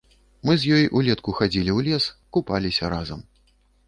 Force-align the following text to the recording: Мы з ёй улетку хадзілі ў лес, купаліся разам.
Мы 0.49 0.53
з 0.61 0.77
ёй 0.77 0.85
улетку 0.99 1.33
хадзілі 1.39 1.71
ў 1.77 1.91
лес, 1.91 2.07
купаліся 2.39 2.91
разам. 2.95 3.21